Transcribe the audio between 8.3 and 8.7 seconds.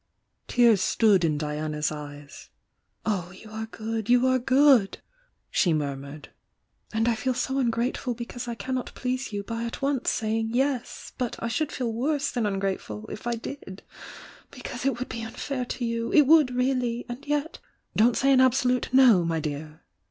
I